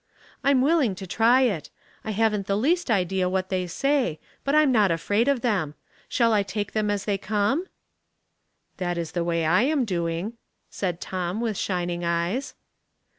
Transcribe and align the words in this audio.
I'm 0.43 0.61
willing 0.61 0.95
to 0.95 1.05
try 1.05 1.41
it. 1.41 1.69
I 2.03 2.09
haven't 2.09 2.47
the 2.47 2.57
least 2.57 2.89
idea 2.89 3.29
what 3.29 3.49
they 3.49 3.67
say; 3.67 4.19
but 4.43 4.55
I'm 4.55 4.71
not 4.71 4.89
afraid 4.89 5.27
of 5.27 5.41
them. 5.41 5.75
Shall 6.09 6.33
I 6.33 6.41
take 6.41 6.71
them 6.71 6.89
as 6.89 7.05
they 7.05 7.19
come?" 7.19 7.67
"That 8.77 8.97
is 8.97 9.11
the 9.11 9.23
way 9.23 9.45
I 9.45 9.61
am 9.61 9.85
doing," 9.85 10.33
said 10.71 11.01
Tom, 11.01 11.39
with 11.39 11.55
shining 11.55 12.03
eyes. 12.03 12.55